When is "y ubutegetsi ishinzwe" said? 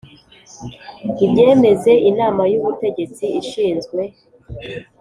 2.51-4.01